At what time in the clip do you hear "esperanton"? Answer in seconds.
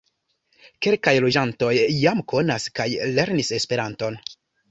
3.61-4.19